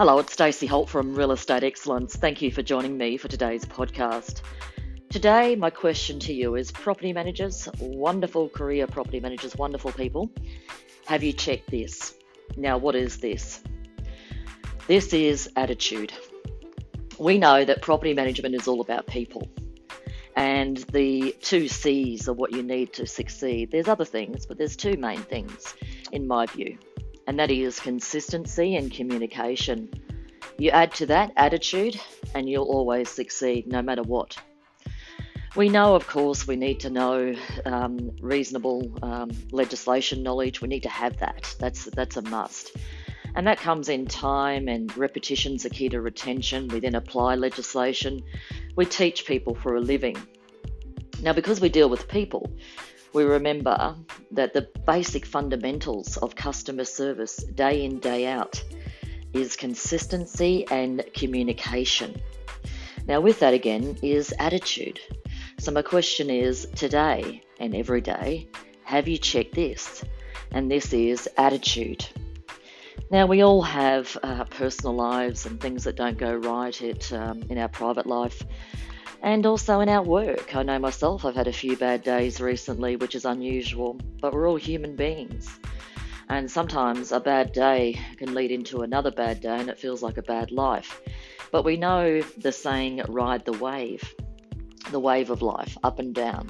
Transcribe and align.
Hello, 0.00 0.18
it's 0.18 0.32
Stacey 0.32 0.66
Holt 0.66 0.88
from 0.88 1.14
Real 1.14 1.30
Estate 1.30 1.62
Excellence. 1.62 2.16
Thank 2.16 2.40
you 2.40 2.50
for 2.50 2.62
joining 2.62 2.96
me 2.96 3.18
for 3.18 3.28
today's 3.28 3.66
podcast. 3.66 4.40
Today, 5.10 5.56
my 5.56 5.68
question 5.68 6.18
to 6.20 6.32
you 6.32 6.54
is 6.54 6.72
property 6.72 7.12
managers, 7.12 7.68
wonderful 7.78 8.48
career 8.48 8.86
property 8.86 9.20
managers, 9.20 9.54
wonderful 9.56 9.92
people. 9.92 10.30
Have 11.04 11.22
you 11.22 11.34
checked 11.34 11.70
this? 11.70 12.14
Now, 12.56 12.78
what 12.78 12.96
is 12.96 13.18
this? 13.18 13.62
This 14.86 15.12
is 15.12 15.50
attitude. 15.54 16.14
We 17.18 17.36
know 17.36 17.62
that 17.66 17.82
property 17.82 18.14
management 18.14 18.54
is 18.54 18.66
all 18.68 18.80
about 18.80 19.06
people. 19.06 19.48
And 20.34 20.78
the 20.78 21.36
two 21.42 21.68
C's 21.68 22.26
are 22.26 22.32
what 22.32 22.52
you 22.54 22.62
need 22.62 22.94
to 22.94 23.06
succeed. 23.06 23.70
There's 23.70 23.86
other 23.86 24.06
things, 24.06 24.46
but 24.46 24.56
there's 24.56 24.76
two 24.76 24.96
main 24.96 25.20
things 25.20 25.74
in 26.10 26.26
my 26.26 26.46
view 26.46 26.78
and 27.30 27.38
that 27.38 27.52
is 27.52 27.78
consistency 27.78 28.74
and 28.74 28.90
communication. 28.90 29.88
You 30.58 30.70
add 30.70 30.92
to 30.94 31.06
that 31.06 31.32
attitude, 31.36 31.94
and 32.34 32.50
you'll 32.50 32.64
always 32.64 33.08
succeed 33.08 33.68
no 33.68 33.82
matter 33.82 34.02
what. 34.02 34.36
We 35.54 35.68
know, 35.68 35.94
of 35.94 36.08
course, 36.08 36.48
we 36.48 36.56
need 36.56 36.80
to 36.80 36.90
know 36.90 37.36
um, 37.64 38.10
reasonable 38.20 38.92
um, 39.04 39.30
legislation 39.52 40.24
knowledge. 40.24 40.60
We 40.60 40.66
need 40.66 40.82
to 40.82 40.88
have 40.88 41.18
that. 41.18 41.54
That's 41.60 41.84
that's 41.84 42.16
a 42.16 42.22
must, 42.22 42.76
and 43.36 43.46
that 43.46 43.58
comes 43.58 43.88
in 43.88 44.06
time 44.06 44.66
and 44.66 44.84
repetitions 44.98 45.64
are 45.64 45.68
key 45.68 45.88
to 45.90 46.00
retention. 46.00 46.66
We 46.66 46.80
then 46.80 46.96
apply 46.96 47.36
legislation. 47.36 48.22
We 48.74 48.86
teach 48.86 49.24
people 49.24 49.54
for 49.54 49.76
a 49.76 49.80
living. 49.80 50.16
Now, 51.22 51.32
because 51.32 51.60
we 51.60 51.68
deal 51.68 51.88
with 51.88 52.08
people, 52.08 52.50
we 53.12 53.24
remember 53.24 53.96
that 54.30 54.52
the 54.52 54.68
basic 54.86 55.26
fundamentals 55.26 56.16
of 56.16 56.36
customer 56.36 56.84
service 56.84 57.36
day 57.36 57.84
in, 57.84 57.98
day 57.98 58.26
out 58.26 58.62
is 59.32 59.56
consistency 59.56 60.66
and 60.70 61.04
communication. 61.14 62.20
Now, 63.06 63.20
with 63.20 63.40
that 63.40 63.54
again, 63.54 63.98
is 64.02 64.34
attitude. 64.38 65.00
So, 65.58 65.72
my 65.72 65.82
question 65.82 66.30
is 66.30 66.66
today 66.74 67.42
and 67.58 67.74
every 67.74 68.00
day, 68.00 68.48
have 68.84 69.08
you 69.08 69.18
checked 69.18 69.54
this? 69.54 70.04
And 70.52 70.70
this 70.70 70.92
is 70.92 71.28
attitude. 71.36 72.06
Now, 73.10 73.26
we 73.26 73.42
all 73.42 73.62
have 73.62 74.16
uh, 74.22 74.44
personal 74.44 74.94
lives 74.94 75.46
and 75.46 75.60
things 75.60 75.84
that 75.84 75.96
don't 75.96 76.18
go 76.18 76.34
right 76.34 77.12
um, 77.12 77.42
in 77.48 77.58
our 77.58 77.68
private 77.68 78.06
life 78.06 78.42
and 79.22 79.46
also 79.46 79.80
in 79.80 79.88
our 79.88 80.02
work. 80.02 80.54
I 80.54 80.62
know 80.62 80.78
myself, 80.78 81.24
I've 81.24 81.34
had 81.34 81.48
a 81.48 81.52
few 81.52 81.76
bad 81.76 82.02
days 82.02 82.40
recently, 82.40 82.96
which 82.96 83.14
is 83.14 83.24
unusual, 83.24 83.98
but 84.20 84.32
we're 84.32 84.48
all 84.48 84.56
human 84.56 84.96
beings. 84.96 85.48
And 86.28 86.50
sometimes 86.50 87.10
a 87.10 87.20
bad 87.20 87.52
day 87.52 88.00
can 88.16 88.34
lead 88.34 88.52
into 88.52 88.82
another 88.82 89.10
bad 89.10 89.40
day 89.40 89.58
and 89.58 89.68
it 89.68 89.80
feels 89.80 90.02
like 90.02 90.16
a 90.16 90.22
bad 90.22 90.52
life. 90.52 91.00
But 91.50 91.64
we 91.64 91.76
know 91.76 92.22
the 92.38 92.52
saying, 92.52 93.02
ride 93.08 93.44
the 93.44 93.52
wave, 93.52 94.14
the 94.92 95.00
wave 95.00 95.30
of 95.30 95.42
life, 95.42 95.76
up 95.82 95.98
and 95.98 96.14
down. 96.14 96.48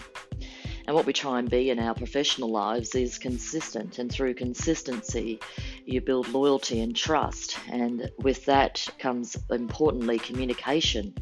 And 0.87 0.97
what 0.97 1.07
we 1.07 1.13
try 1.13 1.39
and 1.39 1.49
be 1.49 1.71
in 1.71 1.79
our 1.79 1.95
professional 1.95 2.51
lives 2.51 2.95
is 2.95 3.19
consistent. 3.19 3.99
And 3.99 4.11
through 4.11 4.35
consistency, 4.35 5.41
you 5.87 6.01
build 6.01 6.29
loyalty 6.29 6.81
and 6.81 6.95
trust. 6.95 7.59
And 7.71 8.11
with 8.19 8.45
that 8.47 8.87
comes, 8.99 9.37
importantly, 9.51 10.19
communication 10.19 11.15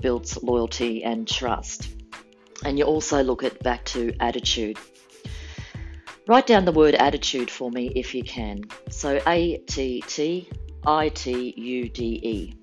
builds 0.00 0.42
loyalty 0.42 1.04
and 1.04 1.26
trust. 1.26 1.88
And 2.64 2.78
you 2.78 2.84
also 2.84 3.22
look 3.22 3.42
at 3.42 3.62
back 3.62 3.84
to 3.86 4.14
attitude. 4.20 4.78
Write 6.26 6.46
down 6.46 6.64
the 6.64 6.72
word 6.72 6.94
attitude 6.94 7.50
for 7.50 7.70
me 7.70 7.92
if 7.96 8.14
you 8.14 8.22
can. 8.22 8.64
So 8.90 9.20
A 9.26 9.58
T 9.58 10.02
T 10.06 10.48
I 10.86 11.08
T 11.08 11.54
U 11.56 11.88
D 11.88 12.20
E. 12.22 12.54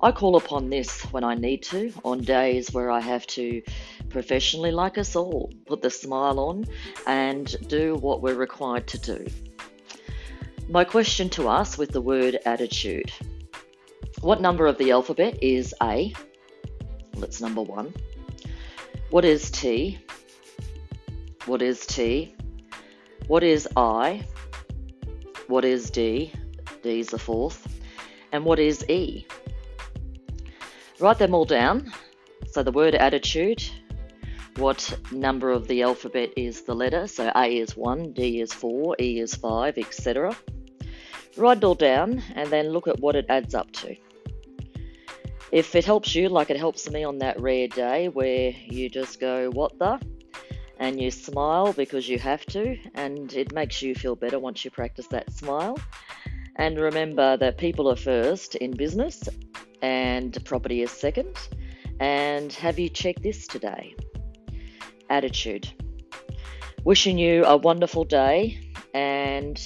I 0.00 0.10
call 0.10 0.36
upon 0.36 0.68
this 0.68 1.02
when 1.12 1.22
I 1.22 1.34
need 1.34 1.62
to, 1.64 1.92
on 2.04 2.22
days 2.22 2.72
where 2.72 2.90
I 2.90 3.00
have 3.00 3.26
to 3.28 3.62
professionally, 4.08 4.72
like 4.72 4.98
us 4.98 5.14
all, 5.14 5.52
put 5.66 5.80
the 5.80 5.90
smile 5.90 6.40
on 6.40 6.64
and 7.06 7.54
do 7.68 7.94
what 7.94 8.20
we're 8.20 8.34
required 8.34 8.88
to 8.88 8.98
do. 8.98 9.26
My 10.68 10.84
question 10.84 11.28
to 11.30 11.48
us 11.48 11.78
with 11.78 11.90
the 11.90 12.00
word 12.00 12.38
attitude 12.44 13.12
what 14.22 14.40
number 14.40 14.66
of 14.68 14.78
the 14.78 14.92
alphabet 14.92 15.42
is 15.42 15.74
A? 15.82 16.14
That's 17.22 17.40
number 17.40 17.62
one. 17.62 17.94
What 19.10 19.24
is 19.24 19.48
T? 19.48 20.00
What 21.46 21.62
is 21.62 21.86
T? 21.86 22.34
What 23.28 23.44
is 23.44 23.68
I? 23.76 24.26
What 25.46 25.64
is 25.64 25.88
D? 25.90 26.32
D 26.82 26.98
is 26.98 27.10
the 27.10 27.20
fourth. 27.20 27.64
And 28.32 28.44
what 28.44 28.58
is 28.58 28.84
E? 28.90 29.24
Write 30.98 31.18
them 31.18 31.32
all 31.32 31.44
down. 31.44 31.92
So 32.50 32.64
the 32.64 32.72
word 32.72 32.96
attitude, 32.96 33.62
what 34.56 34.98
number 35.12 35.52
of 35.52 35.68
the 35.68 35.82
alphabet 35.82 36.32
is 36.36 36.62
the 36.62 36.74
letter? 36.74 37.06
So 37.06 37.30
A 37.36 37.56
is 37.56 37.76
1, 37.76 38.14
D 38.14 38.40
is 38.40 38.52
4, 38.52 38.96
E 38.98 39.20
is 39.20 39.36
5, 39.36 39.78
etc. 39.78 40.36
Write 41.36 41.58
it 41.58 41.64
all 41.64 41.76
down 41.76 42.20
and 42.34 42.50
then 42.50 42.70
look 42.70 42.88
at 42.88 42.98
what 42.98 43.14
it 43.14 43.26
adds 43.28 43.54
up 43.54 43.70
to. 43.74 43.94
If 45.52 45.74
it 45.74 45.84
helps 45.84 46.14
you, 46.14 46.30
like 46.30 46.48
it 46.48 46.56
helps 46.56 46.90
me 46.90 47.04
on 47.04 47.18
that 47.18 47.38
rare 47.40 47.68
day 47.68 48.08
where 48.08 48.50
you 48.50 48.88
just 48.88 49.20
go, 49.20 49.50
What 49.50 49.78
the? 49.78 50.00
and 50.78 51.00
you 51.00 51.12
smile 51.12 51.72
because 51.74 52.08
you 52.08 52.18
have 52.18 52.44
to, 52.46 52.76
and 52.94 53.32
it 53.34 53.52
makes 53.52 53.82
you 53.82 53.94
feel 53.94 54.16
better 54.16 54.38
once 54.40 54.64
you 54.64 54.70
practice 54.70 55.06
that 55.08 55.32
smile. 55.32 55.78
And 56.56 56.76
remember 56.78 57.36
that 57.36 57.56
people 57.56 57.88
are 57.88 57.96
first 57.96 58.56
in 58.56 58.72
business 58.72 59.22
and 59.80 60.36
property 60.44 60.82
is 60.82 60.90
second. 60.90 61.36
And 62.00 62.52
have 62.54 62.78
you 62.78 62.88
checked 62.88 63.22
this 63.22 63.46
today? 63.46 63.94
Attitude. 65.08 65.68
Wishing 66.82 67.16
you 67.16 67.44
a 67.44 67.56
wonderful 67.56 68.04
day 68.04 68.58
and 68.92 69.58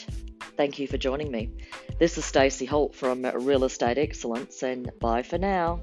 thank 0.57 0.79
you 0.79 0.87
for 0.87 0.99
joining 0.99 1.31
me. 1.31 1.51
This 1.99 2.19
is 2.19 2.27
Stacey 2.27 2.67
Holt 2.67 2.95
from 2.95 3.25
Real 3.25 3.65
Estate 3.65 3.97
Excellence, 3.97 4.63
and 4.63 4.91
bye 5.01 5.23
for 5.23 5.39
now. 5.39 5.81